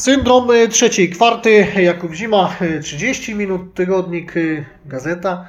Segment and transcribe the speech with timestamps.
[0.00, 5.48] Syndrom y, trzeciej kwarty, Jakub Zima, 30 minut, tygodnik, y, gazeta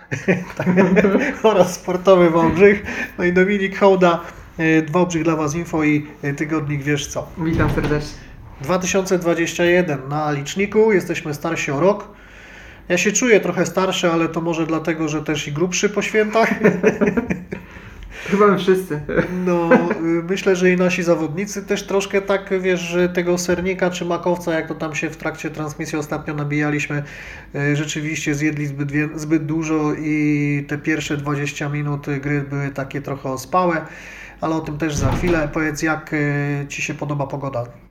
[1.44, 2.84] oraz sportowy Wałbrzych,
[3.18, 4.20] no i Dominik Hołda,
[4.60, 7.28] y, Wałbrzych dla Was Info i tygodnik Wiesz Co.
[7.38, 8.18] Witam serdecznie.
[8.62, 12.08] 2021 na liczniku, jesteśmy starsi o rok.
[12.90, 16.54] Ja się czuję trochę starszy, ale to może dlatego, że też i grubszy po świętach.
[18.12, 19.02] Chyba my wszyscy.
[19.46, 19.70] No,
[20.30, 24.76] myślę, że i nasi zawodnicy też troszkę tak, wiesz, tego sernika czy makowca, jak to
[24.76, 27.04] tam się w trakcie transmisji ostatnio nabijaliśmy,
[27.56, 33.30] e, rzeczywiście zjedli zbyt, zbyt dużo i te pierwsze 20 minut gry były takie trochę
[33.30, 33.86] ospałe,
[34.42, 35.50] ale o tym też za chwilę.
[35.54, 37.91] Powiedz, jak e, Ci się podoba pogoda?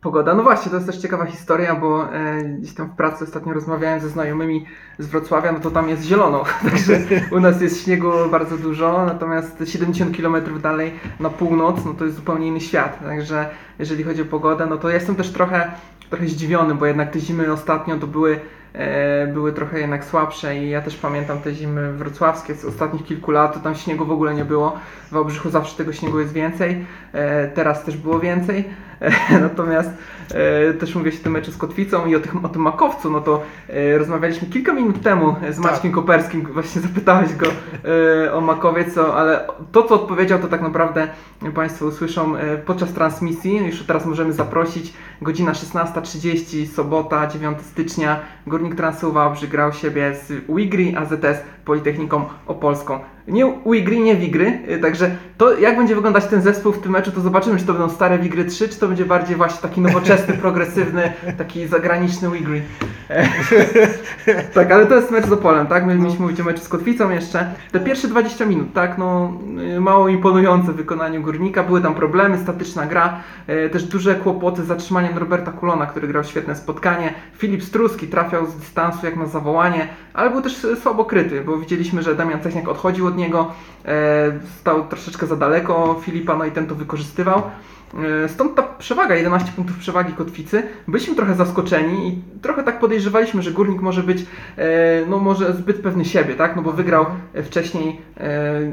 [0.00, 0.34] Pogoda.
[0.34, 4.00] No właśnie, to jest też ciekawa historia, bo e, gdzieś tam w pracy ostatnio rozmawiałem
[4.00, 4.66] ze znajomymi
[4.98, 7.00] z Wrocławia, no to tam jest zielono, także
[7.30, 12.16] u nas jest śniegu bardzo dużo, natomiast 70 km dalej na północ, no to jest
[12.16, 15.70] zupełnie inny świat, także jeżeli chodzi o pogodę, no to jestem też trochę,
[16.10, 18.40] trochę zdziwiony, bo jednak te zimy ostatnio to były
[19.32, 23.54] były trochę jednak słabsze i ja też pamiętam te zimy wrocławskie z ostatnich kilku lat,
[23.54, 24.78] to tam śniegu w ogóle nie było.
[25.08, 28.64] W Wałbrzychu zawsze tego śniegu jest więcej, e, teraz też było więcej.
[29.40, 29.90] Natomiast
[30.30, 33.10] e, też mówię się o tym meczu z Kotwicą i o, tych, o tym makowcu,
[33.10, 35.64] no to e, rozmawialiśmy kilka minut temu z tak.
[35.64, 36.00] Maćkiem tak.
[36.00, 37.46] Koperskim, właśnie zapytałeś go
[38.26, 41.08] e, o makowiec, ale to co odpowiedział to tak naprawdę
[41.54, 48.20] Państwo usłyszą e, podczas transmisji, już teraz możemy zaprosić, godzina 16.30, sobota, 9 stycznia,
[48.60, 55.10] Górnik Transylwałbrzy grał siebie z Wigri AZS Politechniką Opolską nie Wigry, nie Wigry, y, także
[55.38, 58.18] to jak będzie wyglądać ten zespół w tym meczu, to zobaczymy, czy to będą stare
[58.18, 62.62] Wigry 3, czy to będzie bardziej właśnie taki nowoczesny, progresywny, taki zagraniczny Wigry.
[64.54, 65.86] tak, ale to jest mecz z Opolem, tak?
[65.86, 67.54] My mieliśmy mówić o meczu z Kotwicą jeszcze.
[67.72, 68.98] Te pierwsze 20 minut, tak?
[68.98, 69.32] No,
[69.76, 74.62] y, mało imponujące w wykonaniu Górnika, były tam problemy, statyczna gra, y, też duże kłopoty
[74.62, 77.14] z zatrzymaniem Roberta Kulona, który grał świetne spotkanie.
[77.36, 82.02] Filip Struski trafiał z dystansu jak na zawołanie, ale był też słabo kryty, bo widzieliśmy,
[82.02, 83.52] że Damian Cechniak odchodził od niego,
[83.84, 87.42] e, stał troszeczkę za daleko Filipa, no i ten to wykorzystywał.
[88.24, 90.62] E, stąd ta przewaga, 11 punktów przewagi kotwicy.
[90.88, 94.26] Byliśmy trochę zaskoczeni i trochę tak podejrzewaliśmy, że górnik może być
[94.56, 96.56] e, no może zbyt pewny siebie, tak?
[96.56, 97.06] No bo wygrał
[97.44, 98.00] wcześniej,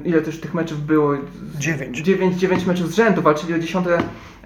[0.06, 1.14] ile też tych meczów było?
[1.60, 1.98] 9.
[1.98, 3.86] 9, 9 meczów z rzędu, walczyli o 10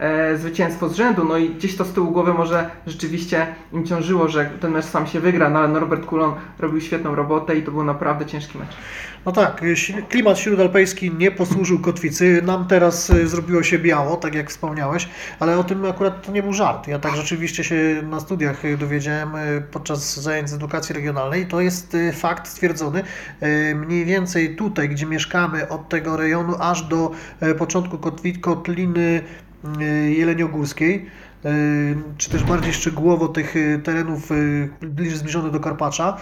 [0.02, 4.28] e, zwycięstwo z rzędu, no i gdzieś to z tyłu głowy może rzeczywiście im ciążyło,
[4.28, 7.72] że ten mecz sam się wygra, no ale Norbert Kulon robił świetną robotę i to
[7.72, 8.76] był naprawdę ciężki mecz.
[9.26, 9.62] No tak,
[10.10, 15.58] klimat śródalpejski nie posłużył kotwicy, nam teraz e, zrobiło się biało, tak jak wspomniałeś, ale
[15.58, 16.88] o tym akurat to nie był żart.
[16.88, 21.46] Ja tak rzeczywiście się na studiach e, dowiedziałem e, podczas zajęć z edukacji regionalnej.
[21.46, 23.04] To jest fakt stwierdzony
[23.76, 27.12] mniej więcej tutaj, gdzie mieszkamy, od tego rejonu aż do
[27.58, 27.98] początku
[28.42, 29.22] kotliny
[30.10, 31.06] jeleniogórskiej
[32.18, 34.30] czy też bardziej szczegółowo tych terenów
[34.82, 36.18] bliżej zbliżonych do Karpacza,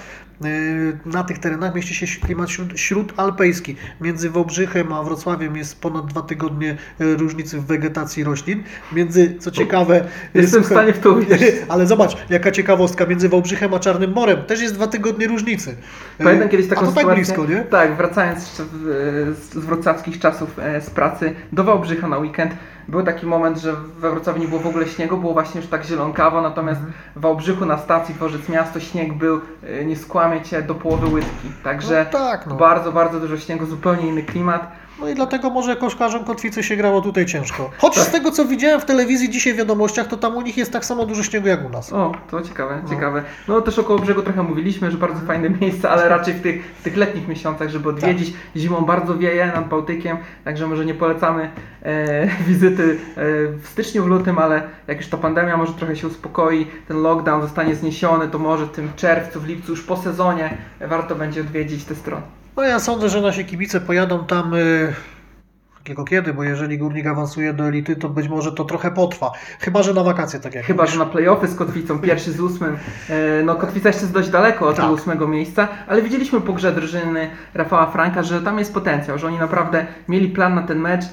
[1.05, 3.75] na tych terenach mieści się klimat śródalpejski.
[4.01, 8.63] Między Wałbrzychem a Wrocławiem jest ponad dwa tygodnie różnicy w wegetacji roślin.
[8.94, 10.05] Między, co ciekawe...
[10.33, 11.55] Jestem w stanie w to uwierzyć.
[11.69, 15.75] Ale zobacz, jaka ciekawostka, między Wałbrzychem a Czarnym Morem też jest dwa tygodnie różnicy.
[16.17, 17.57] Pamiętam kiedyś taką a to tak blisko, nie?
[17.57, 18.61] Tak, wracając
[19.41, 22.53] z wrocławskich czasów e, z pracy do Wałbrzycha na weekend,
[22.88, 25.83] był taki moment, że we Wrocławiu nie było w ogóle śniegu, było właśnie już tak
[25.83, 26.81] zielonkawo, natomiast
[27.16, 29.95] w Wałbrzychu na stacji Dworzec Miasto śnieg był, e, nie
[30.29, 31.51] skłamie cię, do połowy łydki.
[31.63, 32.56] Także no tak, no.
[32.56, 34.72] bardzo, bardzo dużo śniegu, zupełnie inny klimat.
[35.01, 37.69] No i dlatego może koszkarzom kotwicy się grało tutaj ciężko.
[37.77, 38.03] Choć tak.
[38.03, 40.85] z tego co widziałem w telewizji dzisiaj w wiadomościach, to tam u nich jest tak
[40.85, 41.93] samo dużo śniegu jak u nas.
[41.93, 42.89] O, to ciekawe, no.
[42.89, 43.23] ciekawe.
[43.47, 46.83] No też około brzegu trochę mówiliśmy, że bardzo fajne miejsce, ale raczej w tych, w
[46.83, 48.31] tych letnich miesiącach, żeby odwiedzić.
[48.31, 48.39] Tak.
[48.55, 51.49] Zimą bardzo wieje nad Bałtykiem, także może nie polecamy
[51.83, 53.23] e, wizyty e,
[53.61, 57.41] w styczniu, w lutym, ale jak już ta pandemia może trochę się uspokoi, ten lockdown
[57.41, 61.85] zostanie zniesiony, to może w tym czerwcu, w lipcu, już po sezonie warto będzie odwiedzić
[61.85, 62.38] te strony.
[62.57, 64.93] No ja sądzę, że nasi kibice pojadą tam y,
[65.83, 69.31] tylko kiedy, bo jeżeli Górnik awansuje do elity, to być może to trochę potrwa.
[69.59, 70.93] Chyba, że na wakacje, tak jak Chyba, mówisz.
[70.93, 72.78] że na playoffy z Kotwicą, pierwszy z ósmym.
[73.09, 74.85] E, no Kotwica jeszcze jest dość daleko od tak.
[74.85, 79.28] tego ósmego miejsca, ale widzieliśmy po grze drużyny Rafała Franka, że tam jest potencjał, że
[79.28, 81.05] oni naprawdę mieli plan na ten mecz,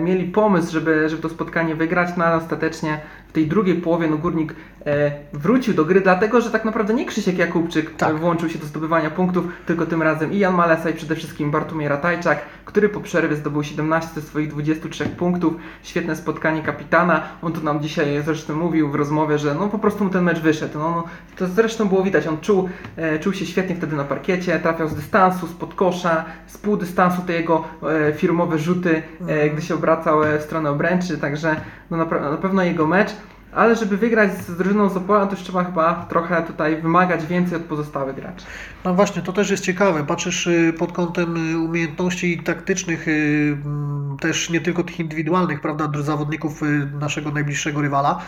[0.00, 3.00] mieli pomysł, żeby, żeby to spotkanie wygrać, no ale ostatecznie
[3.32, 4.54] w tej drugiej połowie no Górnik
[4.86, 8.16] e, wrócił do gry, dlatego że tak naprawdę nie Krzysiek Jakubczyk tak.
[8.16, 11.88] włączył się do zdobywania punktów, tylko tym razem i Jan Malesa i przede wszystkim Bartłomiej
[11.88, 15.54] Ratajczak, który po przerwie zdobył 17 ze swoich 23 punktów.
[15.82, 17.22] Świetne spotkanie kapitana.
[17.42, 20.40] On tu nam dzisiaj zresztą mówił w rozmowie, że no po prostu mu ten mecz
[20.40, 20.78] wyszedł.
[20.78, 21.04] No, no
[21.36, 24.94] to zresztą było widać, on czuł, e, czuł się świetnie wtedy na parkiecie, trafiał z
[24.94, 29.02] dystansu, z podkosza, z pół dystansu te jego e, firmowe rzuty,
[29.52, 31.56] gdy się obracał w stronę obręczy, także
[31.90, 33.10] no na, na pewno jego mecz.
[33.54, 37.56] ale żeby wygrać z drużyną z Opola, to już trzeba chyba trochę tutaj wymagać więcej
[37.56, 38.46] od pozostałych graczy.
[38.84, 40.04] No właśnie, to też jest ciekawe.
[40.04, 46.02] Patrzysz y, pod kątem y, umiejętności taktycznych, y, mm, też nie tylko tych indywidualnych, prawda,
[46.02, 46.60] zawodników
[47.00, 48.18] naszego najbliższego rywala.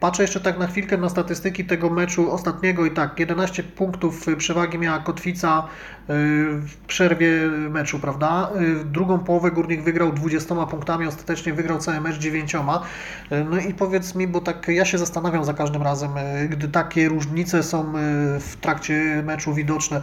[0.00, 4.78] Patrzę jeszcze tak na chwilkę na statystyki tego meczu ostatniego i tak, 11 punktów przewagi
[4.78, 5.66] miała Kotwica
[6.08, 7.30] w przerwie
[7.70, 8.50] meczu, prawda?
[8.84, 12.52] Drugą połowę Górnik wygrał 20 punktami, ostatecznie wygrał cały mecz 9.
[13.50, 16.10] No i powiedz mi, bo tak ja się zastanawiam za każdym razem,
[16.48, 17.92] gdy takie różnice są
[18.40, 20.02] w trakcie meczu widoczne.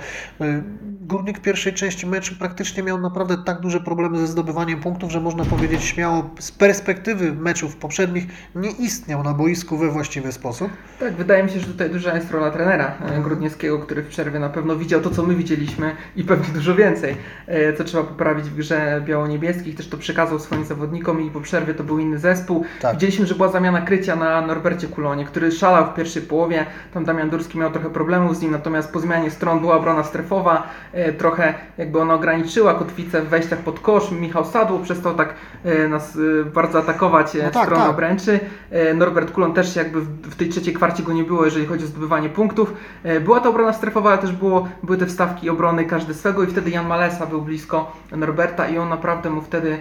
[1.02, 5.22] Górnik w pierwszej części meczu praktycznie miał naprawdę tak duże problemy ze zdobywaniem punktów, że
[5.22, 8.26] można powiedzieć śmiało z perspektywy meczów poprzednich
[8.56, 10.70] nie istniał na boisku we właściwy sposób.
[11.00, 13.24] Tak, wydaje mi się, że tutaj duża jest rola trenera mhm.
[13.24, 17.16] Grudniewskiego, który w przerwie na pewno widział to, co my widzieliśmy i pewnie dużo więcej,
[17.48, 19.76] e, co trzeba poprawić w grze biało-niebieskich.
[19.76, 22.66] Też to przekazał swoim zawodnikom i po przerwie to był inny zespół.
[22.82, 22.94] Tak.
[22.94, 26.66] Widzieliśmy, że była zamiana krycia na Norbercie Kulonie, który szalał w pierwszej połowie.
[26.94, 30.68] Tam Damian Durski miał trochę problemów z nim, natomiast po zmianie stron była obrona strefowa,
[30.94, 34.12] e, trochę jakby ona ograniczyła kotwicę w wejściach pod kosz.
[34.12, 36.18] Michał Sadło przestał tak e, nas
[36.54, 37.92] bardzo atakować no tak, stronę tak.
[37.92, 38.40] obręczy.
[38.96, 42.30] Norbert Kulon też jakby w tej trzeciej kwarcie go nie było, jeżeli chodzi o zdobywanie
[42.30, 42.74] punktów.
[43.24, 46.70] Była to obrona strefowa, ale też było, były te wstawki obrony każdy swego i wtedy
[46.70, 49.78] Jan Malesa był blisko Norberta i on naprawdę mu wtedy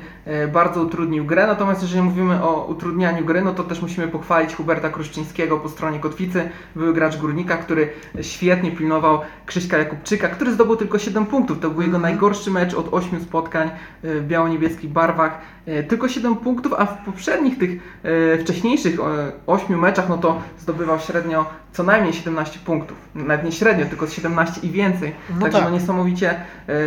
[0.52, 1.46] bardzo utrudnił grę.
[1.46, 5.98] Natomiast jeżeli mówimy o utrudnianiu gry, no to też musimy pochwalić Huberta Kruszczyńskiego po stronie
[5.98, 7.88] Kotwicy, były gracz Górnika, który
[8.20, 11.60] świetnie pilnował Krzyśka Jakubczyka, który zdobył tylko 7 punktów.
[11.60, 12.02] To był jego mhm.
[12.12, 13.70] najgorszy mecz od 8 spotkań e,
[14.02, 15.38] w biało-niebieskich barwach.
[15.66, 17.70] E, tylko 7 punktów, a w poprzednich tych
[18.02, 18.98] e, wcześniejszych
[19.46, 22.96] 8 meczach, no to zdobywał średnio co najmniej 17 punktów.
[23.14, 25.14] Nawet nie średnio, tylko 17 i więcej.
[25.34, 25.68] No Także tak.
[25.68, 26.34] no niesamowicie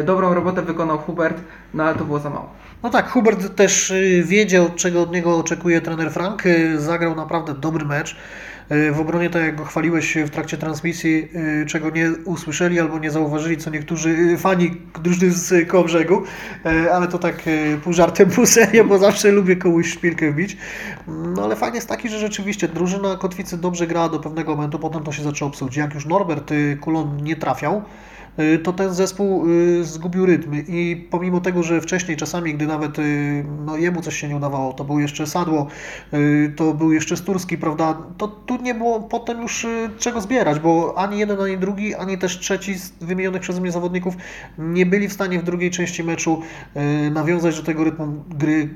[0.03, 1.37] dobrą robotę wykonał Hubert,
[1.73, 2.49] no ale to było za mało.
[2.83, 3.93] No tak, Hubert też
[4.23, 6.43] wiedział, czego od niego oczekuje trener Frank.
[6.77, 8.17] Zagrał naprawdę dobry mecz.
[8.69, 11.27] E, w obronie, tak jak go chwaliłeś w trakcie transmisji,
[11.61, 14.71] e, czego nie usłyszeli albo nie zauważyli, co niektórzy e, fani
[15.03, 16.23] drużyny z Kołbrzegu,
[16.93, 17.43] ale to tak
[17.83, 20.57] pół żartem, pół serio, bo zawsze lubię komuś szpilkę wbić.
[21.07, 25.03] No ale fajnie jest taki, że rzeczywiście drużyna Kotwicy dobrze grała do pewnego momentu, potem
[25.03, 25.77] to się zaczęło psuć.
[25.77, 26.51] Jak już Norbert
[26.81, 27.83] Kulon nie trafiał,
[28.63, 33.45] to ten zespół y, zgubił rytmy i pomimo tego, że wcześniej czasami, gdy nawet y,
[33.65, 35.67] no, jemu coś się nie udawało, to był jeszcze Sadło,
[36.55, 39.67] to był jeszcze Sturski, prawda, to tu nie było potem już
[39.99, 44.15] czego zbierać, bo ani jeden, ani drugi, ani też trzeci z wymienionych przeze mnie zawodników
[44.57, 46.41] nie byli w stanie w drugiej części meczu
[47.11, 48.69] nawiązać do tego rytmu gry,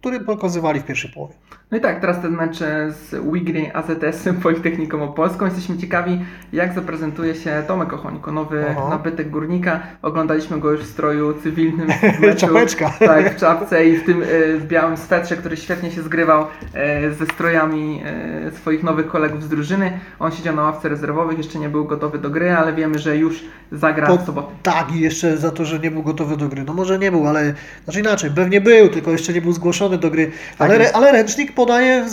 [0.00, 1.34] który pokazywali w pierwszej połowie.
[1.70, 2.58] No i tak, teraz ten mecz
[2.88, 5.44] z Wigry AZS Politechniką Opolską.
[5.44, 8.88] Jesteśmy ciekawi, jak zaprezentuje się Tomek Ochońko, nowy Aha.
[8.90, 9.80] nabytek górnika.
[10.02, 11.88] Oglądaliśmy go już w stroju cywilnym.
[12.18, 12.92] W meczu, Czapeczka.
[13.06, 14.26] Tak, w czapce i w tym e,
[14.56, 19.48] w białym swetrze, który świetnie się zgrywał e, ze strojami e, swoich nowych kolegów z
[19.48, 20.00] drużyny.
[20.18, 23.44] On siedział na ławce rezerwowych, jeszcze nie był gotowy do gry, ale wiemy, że już
[23.72, 24.48] zagra po, w sobotę.
[24.62, 26.64] Tak, i jeszcze za to, że nie był gotowy do gry.
[26.64, 27.54] No może nie był, ale
[27.84, 30.30] znaczy inaczej, pewnie był, tylko jeszcze nie był zgłoszony do gry.
[30.58, 32.04] Tak ale, ale ręcznik podaje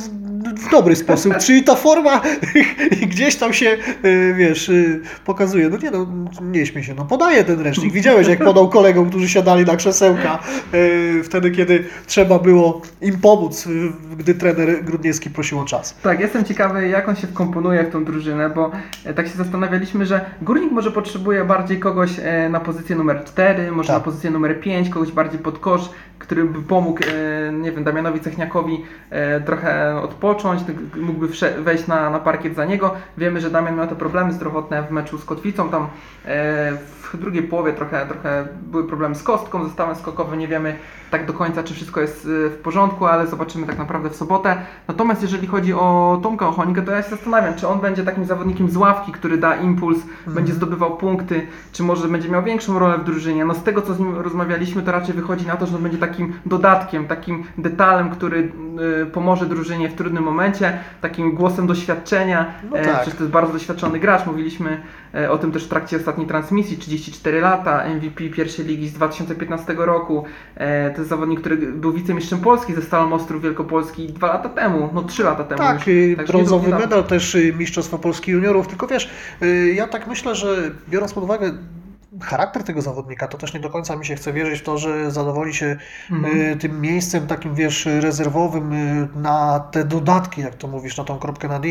[0.68, 2.22] w dobry sposób, czyli ta forma
[3.12, 5.70] gdzieś tam się, y, wiesz, y, pokazuje.
[5.70, 6.08] No nie no,
[6.42, 7.94] nie śmiej się, no podaje ten ręcznik.
[7.94, 10.40] Widziałeś jak podał kolegom, którzy siadali na krzesełka
[10.74, 13.68] y, wtedy, kiedy trzeba było im pomóc,
[14.18, 15.96] gdy trener Grudniewski prosił o czas.
[16.04, 18.72] Tak, jestem ciekawy jak on się wkomponuje w tą drużynę, bo
[19.06, 23.72] e, tak się zastanawialiśmy, że Górnik może potrzebuje bardziej kogoś e, na pozycję numer 4,
[23.72, 23.98] może tak.
[23.98, 25.90] na pozycję numer 5, kogoś bardziej pod kosz,
[26.24, 28.86] który by pomógł, e, nie wiem, Damianowi Cechniakowi
[29.46, 30.62] trochę odpocząć,
[30.96, 31.28] mógłby
[31.60, 32.96] wejść na, na parkiet za niego.
[33.18, 35.88] Wiemy, że Damian miał te problemy zdrowotne w meczu z Kotwicą, tam
[37.14, 40.76] w drugiej połowie trochę, trochę były problemy z kostką, zestawem skokowym, nie wiemy
[41.12, 44.58] tak do końca, czy wszystko jest w porządku, ale zobaczymy tak naprawdę w sobotę.
[44.88, 48.70] Natomiast jeżeli chodzi o Tomka Ochonikę, to ja się zastanawiam, czy on będzie takim zawodnikiem
[48.70, 50.36] z ławki, który da impuls, mhm.
[50.36, 53.46] będzie zdobywał punkty, czy może będzie miał większą rolę w drużynie.
[53.46, 55.98] No z tego, co z nim rozmawialiśmy, to raczej wychodzi na to, że on będzie
[56.14, 58.52] takim dodatkiem, takim detalem, który
[59.02, 62.96] y, pomoże drużynie w trudnym momencie, takim głosem doświadczenia, no e, tak.
[62.96, 64.82] przecież to jest bardzo doświadczony gracz, mówiliśmy
[65.16, 69.76] e, o tym też w trakcie ostatniej transmisji, 34 lata, MVP pierwszej ligi z 2015
[69.78, 74.50] roku, e, to jest zawodnik, który był wicemistrzem Polski ze Stalą Ostrów Wielkopolski dwa lata
[74.50, 75.58] temu, no trzy lata temu.
[75.58, 79.10] Tak, już, tak brązowy medal też y, Mistrzostwa Polski Juniorów, tylko wiesz,
[79.44, 81.52] y, ja tak myślę, że biorąc pod uwagę
[82.22, 85.12] charakter tego zawodnika, to też nie do końca mi się chce wierzyć w to, że
[85.12, 85.76] zadowoli się
[86.12, 86.60] mhm.
[86.60, 88.74] tym miejscem takim, wiesz, rezerwowym
[89.16, 91.68] na te dodatki, jak to mówisz, na tą kropkę na D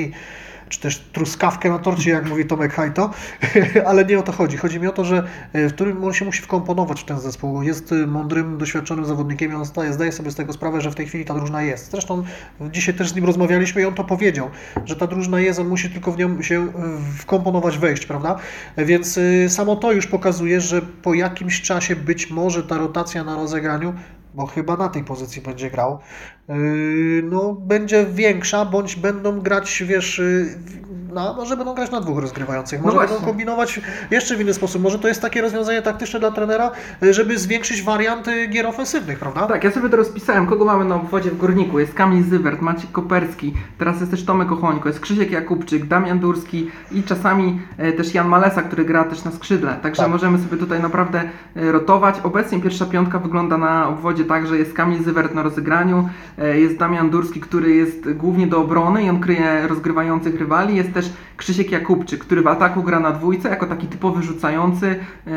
[0.73, 3.11] czy też truskawkę na torcie, jak mówi Tomek Hajto,
[3.87, 4.57] ale nie o to chodzi.
[4.57, 7.63] Chodzi mi o to, że e, w którym on się musi wkomponować w ten zespół.
[7.63, 10.95] Jest e, mądrym, doświadczonym zawodnikiem i on zdaje, zdaje sobie z tego sprawę, że w
[10.95, 11.91] tej chwili ta drużyna jest.
[11.91, 12.23] Zresztą
[12.61, 14.51] dzisiaj też z nim rozmawialiśmy i on to powiedział,
[14.85, 16.69] że ta drużyna jest, on musi tylko w nią się e,
[17.19, 18.39] wkomponować, wejść, prawda?
[18.77, 23.95] Więc samo to już pokazuje, że po jakimś czasie być może ta rotacja na rozegraniu
[24.35, 25.99] bo chyba na tej pozycji będzie grał,
[26.49, 26.55] yy,
[27.23, 32.83] no będzie większa, bądź będą grać, wiesz, yy, no, może będą grać na dwóch rozgrywających,
[32.83, 34.83] może no będą kombinować jeszcze w inny sposób.
[34.83, 36.71] Może to jest takie rozwiązanie taktyczne dla trenera,
[37.11, 39.47] żeby zwiększyć warianty gier ofensywnych, prawda?
[39.47, 40.47] Tak, ja sobie to rozpisałem.
[40.47, 41.79] Kogo mamy na obwodzie w Górniku?
[41.79, 46.71] Jest Kamil Zywert, Maciek Koperski, teraz jest też Tomek Ochońko, jest Krzysiek Jakubczyk, Damian Durski
[46.93, 49.77] i czasami e, też Jan Malesa, który gra też na skrzydle.
[49.83, 50.11] Także tak.
[50.11, 51.23] możemy sobie tutaj naprawdę
[51.57, 52.21] e, rotować.
[52.23, 56.77] Obecnie pierwsza piątka wygląda na obwodzie tak, że jest Kamil Zywert na rozegraniu, e, jest
[56.77, 61.02] Damian Durski, który jest głównie do obrony i on kryje rozgrywających rywali, jest też
[61.37, 65.31] Krzysiek Jakubczyk, który w ataku gra na dwójce jako taki typowy rzucający e,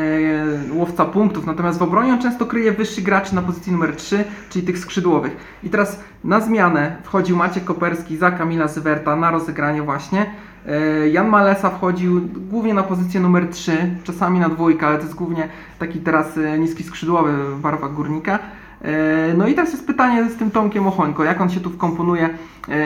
[0.72, 4.66] łowca punktów, natomiast w obronie on często kryje wyższy gracz na pozycji numer 3, czyli
[4.66, 5.36] tych skrzydłowych.
[5.62, 10.26] I teraz na zmianę wchodził Maciek Koperski za Kamila Zywerta na rozegranie właśnie.
[10.66, 12.20] E, Jan Malesa wchodził
[12.50, 16.58] głównie na pozycję numer 3, czasami na dwójkę, ale to jest głównie taki teraz e,
[16.58, 18.38] niski skrzydłowy w barwach górnika.
[18.82, 22.24] E, no i teraz jest pytanie z tym Tomkiem Ochońko, jak on się tu wkomponuje.
[22.24, 22.76] E,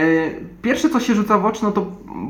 [0.62, 1.87] pierwsze co się rzuca w oczy, no to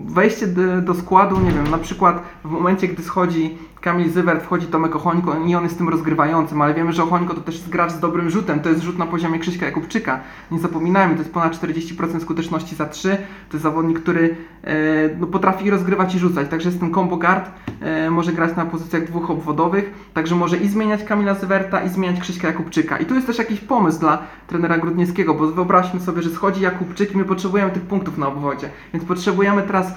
[0.06, 4.66] wejście do, do składu, nie wiem, na przykład w momencie, gdy schodzi Kamil Zywert, wchodzi
[4.66, 7.92] Tomek Ochońko i on jest tym rozgrywającym, ale wiemy, że Ochońko to też jest gracz
[7.92, 10.20] z dobrym rzutem, to jest rzut na poziomie Krzyśka Jakubczyka.
[10.50, 13.08] Nie zapominajmy, to jest ponad 40% skuteczności za 3,
[13.48, 14.74] to jest zawodnik, który e,
[15.20, 19.04] no, potrafi rozgrywać i rzucać, także jest ten combo guard, e, może grać na pozycjach
[19.04, 22.98] dwóch obwodowych, także może i zmieniać Kamila Zywerta i zmieniać Krzyśka Jakubczyka.
[22.98, 27.14] I tu jest też jakiś pomysł dla trenera Grudniewskiego, bo wyobraźmy sobie, że schodzi Jakubczyk
[27.14, 29.92] i my potrzebujemy tych punktów na obwodzie, więc potrzebujemy teraz e,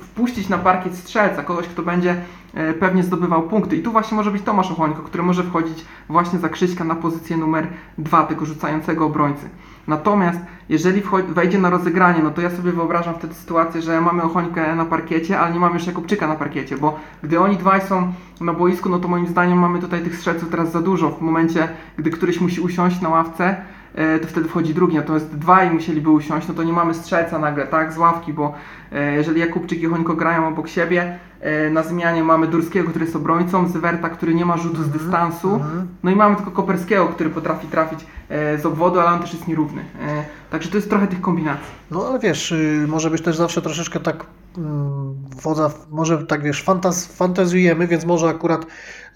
[0.00, 2.16] wpuścić na parkiet strzelca, kogoś, kto będzie
[2.80, 3.76] pewnie zdobywał punkty.
[3.76, 7.36] I tu właśnie może być Tomasz Ochońko, który może wchodzić właśnie za Krzyśka na pozycję
[7.36, 7.66] numer
[7.98, 9.48] dwa tego rzucającego obrońcy.
[9.88, 14.76] Natomiast jeżeli wejdzie na rozegranie, no to ja sobie wyobrażam wtedy sytuację, że mamy Ochońkę
[14.76, 18.52] na parkiecie, ale nie mamy już Jakubczyka na parkiecie, bo gdy oni dwaj są na
[18.52, 21.10] boisku, no to moim zdaniem mamy tutaj tych strzelców teraz za dużo.
[21.10, 23.64] W momencie, gdy któryś musi usiąść na ławce, e,
[24.22, 27.92] to wtedy wchodzi drugi, natomiast dwaj musieliby usiąść, no to nie mamy strzelca nagle, tak,
[27.92, 28.54] z ławki, bo
[28.92, 33.16] e, jeżeli Jakubczyk i Hońko grają obok siebie, E, na zmianie mamy Durskiego, który jest
[33.16, 35.54] obrońcą, Zywerta, który nie ma rzutu z mhm, dystansu.
[35.54, 35.88] Mhm.
[36.02, 39.48] No i mamy tylko Koperskiego, który potrafi trafić e, z obwodu, ale on też jest
[39.48, 39.82] nierówny.
[39.82, 41.74] E, także to jest trochę tych kombinacji.
[41.90, 44.26] No ale wiesz, y, może być też zawsze troszeczkę tak
[44.58, 48.66] mm, wodza, może tak wiesz, fantaz, fantazjujemy, więc może akurat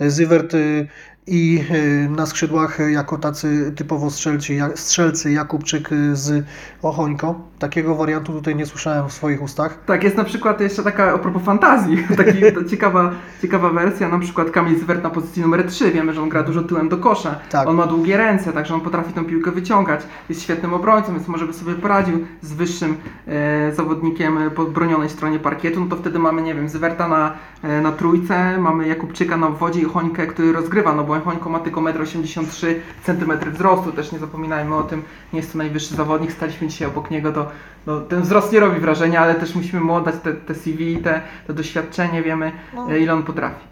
[0.00, 0.88] Zywert y,
[1.26, 6.44] i y, na skrzydłach jako tacy typowo strzelcy, strzelcy Jakubczyk z
[6.82, 7.40] Ochońko.
[7.58, 9.78] Takiego wariantu tutaj nie słyszałem w swoich ustach.
[9.86, 13.10] Tak, jest na przykład jeszcze taka, a propos fantazji, taki, ciekawa,
[13.42, 16.62] ciekawa wersja, na przykład Kamil Zwert na pozycji numer 3, wiemy, że on gra dużo
[16.62, 17.68] tyłem do kosza, tak.
[17.68, 21.46] on ma długie ręce, także on potrafi tę piłkę wyciągać, jest świetnym obrońcą, więc może
[21.46, 26.42] by sobie poradził z wyższym e, zawodnikiem po bronionej stronie parkietu, no to wtedy mamy,
[26.42, 30.94] nie wiem, Zwerta na, e, na trójce, mamy Jakubczyka na obwodzie i Hońkę, który rozgrywa,
[30.94, 32.74] no bo Hońko ma tylko 1,83
[33.08, 35.02] m wzrostu, też nie zapominajmy o tym,
[35.32, 37.50] nie jest to najwyższy zawodnik, staliśmy dzisiaj obok niego, to
[37.86, 41.20] no, ten wzrost nie robi wrażenia, ale też musimy mu oddać te, te CV, te,
[41.46, 42.92] te doświadczenie, wiemy no.
[42.92, 43.64] E, ile on potrafi.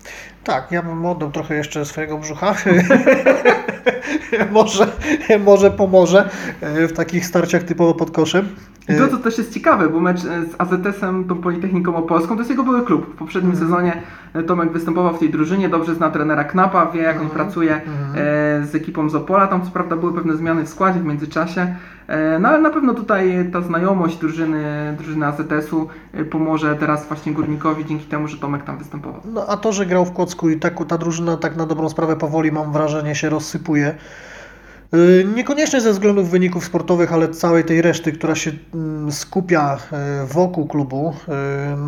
[0.45, 2.55] Tak, ja bym oddał trochę jeszcze swojego brzucha.
[4.51, 4.87] może,
[5.45, 6.31] może pomoże
[6.61, 8.49] e, w takich starciach typowo pod koszem.
[8.89, 12.41] I to, co też jest ciekawe, bo mecz e, z AZS-em, tą Politechniką Opolską, to
[12.41, 13.15] jest jego były klub.
[13.15, 13.65] W poprzednim mm.
[13.65, 14.03] sezonie
[14.47, 17.35] Tomek występował w tej drużynie, dobrze zna trenera Knapa, wie jak on mm.
[17.35, 18.67] pracuje mm.
[18.67, 19.47] z ekipą z Opola.
[19.47, 21.75] Tam co prawda były pewne zmiany w składzie w międzyczasie,
[22.41, 25.89] no ale na pewno tutaj ta znajomość drużyny, drużyny AZS-u
[26.31, 29.21] pomoże teraz właśnie Górnikowi dzięki temu, że Tomek tam występował.
[29.25, 32.17] No a to, że grał w Kocku i tak, ta drużyna tak na dobrą sprawę
[32.17, 33.95] powoli mam wrażenie się rozsypuje.
[34.95, 39.77] Y, niekoniecznie ze względów wyników sportowych, ale całej tej reszty, która się mm, skupia
[40.23, 41.33] y, wokół klubu, y,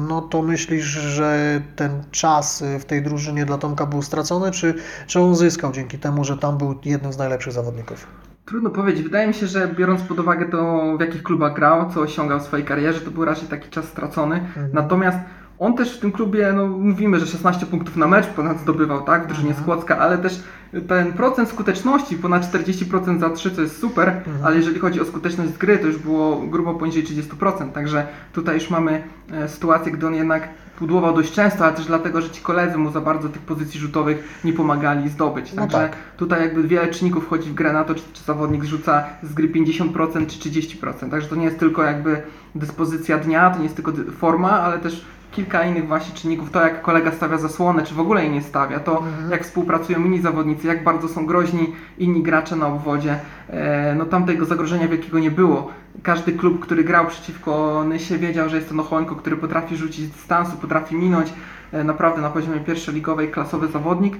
[0.09, 4.75] no to myślisz, że ten czas w tej drużynie dla Tomka był stracony, czy,
[5.07, 8.07] czy on zyskał dzięki temu, że tam był jednym z najlepszych zawodników?
[8.45, 9.03] Trudno powiedzieć.
[9.03, 12.43] Wydaje mi się, że biorąc pod uwagę to, w jakich klubach grał, co osiągał w
[12.43, 14.37] swojej karierze, to był raczej taki czas stracony.
[14.37, 14.71] Mhm.
[14.73, 15.19] Natomiast
[15.59, 19.25] On też w tym klubie, no mówimy, że 16 punktów na mecz ponad zdobywał, tak,
[19.25, 19.65] w drużynie Mhm.
[19.65, 20.41] Skłocka, ale też
[20.89, 24.37] ten procent skuteczności, ponad 40% za 3, to jest super, Mhm.
[24.45, 28.55] ale jeżeli chodzi o skuteczność z gry, to już było grubo poniżej 30%, także tutaj
[28.55, 32.43] już mamy e, sytuację, gdy on jednak pudłował dość często, ale też dlatego, że ci
[32.43, 35.53] koledzy mu za bardzo tych pozycji rzutowych nie pomagali zdobyć.
[35.53, 35.97] No Także tak.
[36.17, 39.49] tutaj jakby wiele czynników wchodzi w grę na to, czy, czy zawodnik rzuca z gry
[39.49, 41.11] 50% czy 30%.
[41.11, 42.23] Także to nie jest tylko jakby
[42.55, 46.51] dyspozycja dnia, to nie jest tylko forma, ale też kilka innych właśnie czynników.
[46.51, 49.31] To jak kolega stawia zasłonę, czy w ogóle jej nie stawia, to Mhm.
[49.31, 53.19] jak współpracują inni zawodnicy, jak bardzo są groźni inni gracze na obwodzie.
[53.51, 55.71] E, no tam tego zagrożenia wielkiego nie było.
[56.03, 60.11] Każdy klub, który grał przeciwko Nysie wiedział, że jest to Nochońko, który potrafi rzucić z
[60.11, 61.33] dystansu, potrafi minąć.
[61.73, 64.17] E, naprawdę na poziomie pierwszoligowej klasowy zawodnik.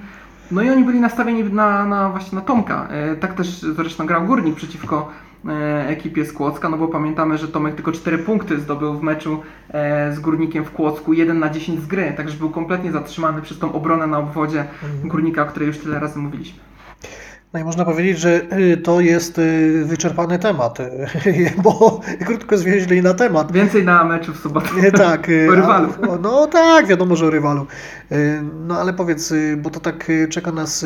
[0.51, 2.87] No i oni byli nastawieni na, na właśnie na Tomka.
[2.87, 5.09] E, tak też zresztą grał Górnik przeciwko
[5.47, 9.41] e, ekipie z Kłodzka, no bo pamiętamy, że Tomek tylko 4 punkty zdobył w meczu
[9.69, 13.59] e, z Górnikiem w Kłodzku, 1 na 10 z gry, także był kompletnie zatrzymany przez
[13.59, 15.09] tą obronę na obwodzie Mhm.
[15.09, 16.59] Górnika, o której już tyle razy mówiliśmy.
[17.53, 23.01] No i można powiedzieć, że y, to jest y, wyczerpany temat, y, bo krótko zwięźli
[23.01, 23.51] na temat.
[23.51, 24.91] Więcej na meczu w sobotę.
[24.91, 25.27] Tak.
[25.51, 25.89] O rywalu.
[26.13, 27.67] a- No tak, wiadomo, że o rywalu.
[28.67, 30.85] No ale powiedz, bo to tak czeka nas,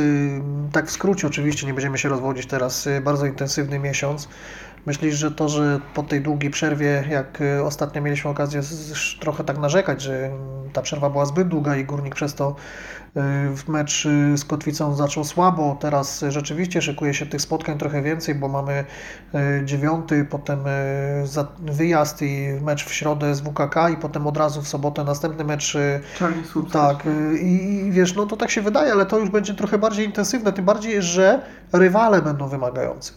[0.71, 4.27] tak w skrócie oczywiście, nie będziemy się rozwodzić teraz, bardzo intensywny miesiąc.
[4.87, 8.61] Myślisz, że to, że po tej długiej przerwie, jak y, ostatnio mieliśmy okazję
[9.19, 10.39] trochę tak narzekać, że mm,
[10.73, 12.55] ta przerwa była zbyt długa i Górnik przez to y,
[13.55, 18.35] w mecz y, z Kotwicą zaczął słabo, teraz rzeczywiście szykuje się tych spotkań trochę więcej,
[18.35, 18.85] bo mamy
[19.65, 20.59] dziewiąty, potem
[21.59, 25.77] wyjazd i mecz w środę z WKK i potem od razu w sobotę następny mecz
[26.71, 27.03] tak,
[27.41, 30.53] i, i wiesz, no to tak się wydaje, ale to już będzie trochę bardziej intensywne,
[30.53, 31.41] tym bardziej, że
[31.73, 33.13] rywale będą wymagający.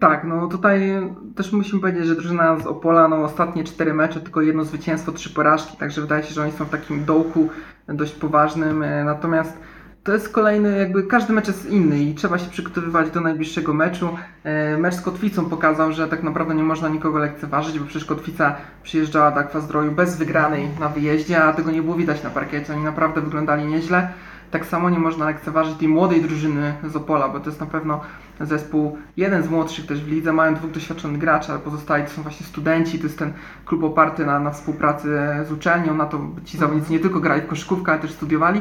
[0.00, 0.92] Tak, no tutaj
[1.36, 5.30] też musimy powiedzieć, że drużyna z Opola, no ostatnie cztery mecze, tylko jedno zwycięstwo, trzy
[5.30, 7.48] porażki, także wydaje się, że oni są w takim dołku
[7.88, 9.58] dość poważnym, e, natomiast
[10.02, 14.08] to jest kolejny, jakby każdy mecz jest inny i trzeba się przygotowywać do najbliższego meczu.
[14.44, 18.56] E, Mecz z Kotwicą pokazał, że tak naprawdę nie można nikogo lekceważyć, bo przecież Kotwica
[18.82, 22.84] przyjeżdżała do Akwazdroju bez wygranej na wyjeździe, a tego nie było widać na parkiecie, oni
[22.84, 24.08] naprawdę wyglądali nieźle.
[24.50, 28.00] Tak samo nie można lekceważyć tej młodej drużyny z Opola, bo to jest na pewno
[28.40, 32.22] zespół, jeden z młodszych też w lidze, mają dwóch doświadczonych graczy, ale pozostali to są
[32.22, 33.32] właśnie studenci, to jest ten
[33.64, 35.08] klub oparty na, na współpracy
[35.48, 38.60] z uczelnią, na to ci zawodnicy nie tylko grali w koszykówkę, ale też studiowali.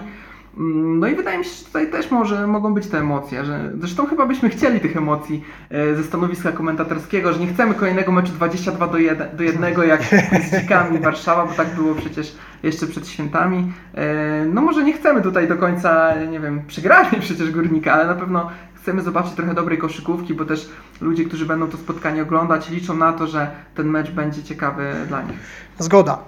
[0.57, 3.71] Mm, No i wydaje mi się, że tutaj też może mogą być te emocje, że
[3.79, 8.31] zresztą chyba byśmy chcieli tych emocji e, ze stanowiska komentatorskiego, że nie chcemy kolejnego meczu
[8.31, 13.07] 22 do 1, do 1 jak z dzikami Warszawa, bo tak było przecież jeszcze przed
[13.07, 13.73] świętami.
[13.95, 18.15] E, No może nie chcemy tutaj do końca, nie wiem, przegrali przecież Górnika, ale na
[18.15, 20.69] pewno chcemy zobaczyć trochę dobrej koszykówki, bo też
[21.01, 25.21] ludzie, którzy będą to spotkanie oglądać, liczą na to, że ten mecz będzie ciekawy dla
[25.21, 25.39] nich.
[25.79, 26.19] Zgoda.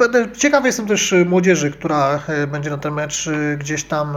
[0.00, 2.20] E, ciekawy jestem też e, młodzieży, która
[2.52, 4.14] będzie na ten mecz gdzieś tam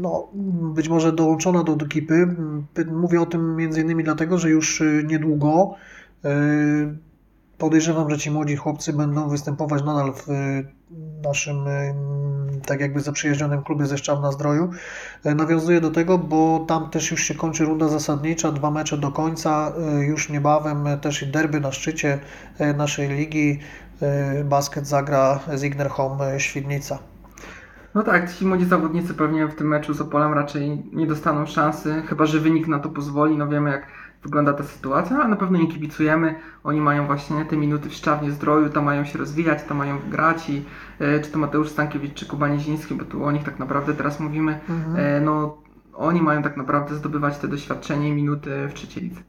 [0.00, 0.28] no,
[0.74, 2.36] być może dołączona do ekipy.
[2.86, 5.74] Mówię o tym między innymi dlatego, że już niedługo
[7.60, 10.32] podejrzewam, że ci młodzi chłopcy będą występować nadal w e,
[11.24, 11.94] naszym e,
[12.66, 14.70] tak jakby zaprzyjaźnionym klubie ze Szczał na Zdroju.
[15.24, 19.12] E, Nawiązuję do tego, bo tam też już się kończy runda zasadnicza, dwa mecze do
[19.12, 22.18] końca, już niebawem też i derby na szczycie
[22.76, 23.60] naszej ligi.
[24.44, 26.98] Basket zagra z Ignerhom e, Świdnica.
[27.94, 32.02] No tak, ci młodzi zawodnicy pewnie w tym meczu z Opolem raczej nie dostaną szansy,
[32.06, 33.36] chyba że wynik na to pozwoli.
[33.36, 33.86] No wiemy jak
[34.22, 36.34] wygląda ta sytuacja, ale na pewno im kibicujemy.
[36.64, 40.50] Oni mają właśnie te minuty w Szczawnie Zdroju, tam mają się rozwijać, tam mają grać
[40.50, 40.64] i
[40.98, 44.20] e, czy to Mateusz Stankiewicz, czy Kuba Nieziński, bo tu o nich tak naprawdę teraz
[44.20, 44.60] mówimy,
[44.96, 45.56] e, no
[45.94, 49.20] oni mają tak naprawdę zdobywać te doświadczenie i minuty w trzeciej lidze.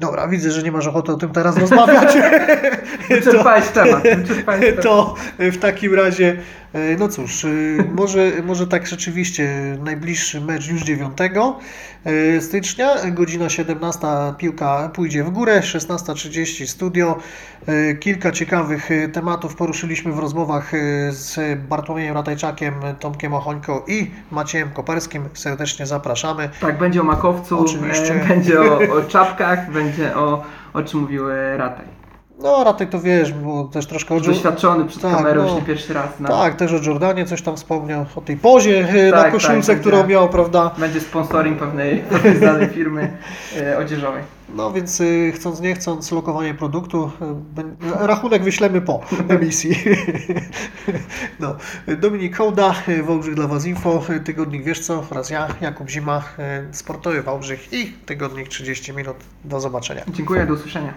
[0.00, 2.18] Dobra, widzę, że nie masz ochoty o tym teraz rozmawiać.
[3.10, 4.02] Wyczerpałeś temat.
[4.02, 4.82] Wyczerpałeś temat.
[4.82, 6.36] To w takim razie,
[6.72, 7.48] e, no cóż, e,
[7.92, 14.06] może, może tak rzeczywiście najbliższy mecz już 9 e, stycznia, godzina 17
[14.38, 17.18] piłka pójdzie w górę, 16.30 studio.
[18.00, 20.72] Kilka ciekawych tematów poruszyliśmy w rozmowach
[21.10, 25.28] z Bartłomiejem Ratajczakiem, Tomkiem Ochońko i Maciejem Koperskim.
[25.34, 26.48] Serdecznie zapraszamy.
[26.60, 28.14] Tak, będzie o makowcu, Oczywiście.
[28.28, 32.05] będzie o, o czapkach, będzie o, o czym mówił e, Rataj.
[32.38, 35.48] No, Ratek to wiesz, bo też troszkę o Doświadczony przed Tak, kamerą, no.
[35.48, 36.20] już nie pierwszy raz.
[36.20, 39.72] Na, Tak, też o Jordanie coś tam wspomniał, o tej pozie e, na Tak, koszulce,
[39.72, 40.12] tak, którą będzie.
[40.14, 40.70] miał, prawda?
[40.78, 43.16] Będzie sponsoring pewnej, pewnej znanej firmy
[43.56, 44.22] e, odzieżowej.
[44.54, 47.10] No więc y, chcąc nie chcąc lokowanie produktu,
[48.02, 49.76] y, rachunek wyślemy po emisji.
[51.40, 51.56] No,
[51.96, 56.22] Dominik Hołda, Wałbrzych dla Was Info, Tygodnik Wiesz Co oraz ja, Jakub Zima,
[56.72, 59.16] Sportowy Wałbrzych i Tygodnik 30 minut.
[59.44, 60.02] Do zobaczenia.
[60.08, 60.94] Dziękuję, do usłyszenia.